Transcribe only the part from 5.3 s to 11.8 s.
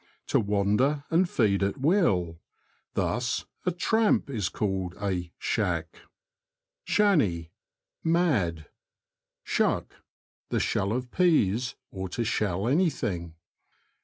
"shack." Shanney.— Mad. Shuck.— The shell of peas;